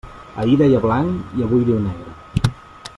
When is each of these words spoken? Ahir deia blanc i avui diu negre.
Ahir 0.43 0.55
deia 0.61 0.79
blanc 0.85 1.37
i 1.41 1.47
avui 1.49 1.69
diu 1.69 1.79
negre. 1.85 2.53